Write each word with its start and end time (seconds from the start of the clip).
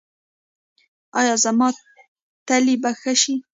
ایا 1.19 1.35
زما 1.43 1.67
تلي 2.47 2.75
به 2.81 2.91
ښه 2.99 3.13
شي؟ 3.21 3.35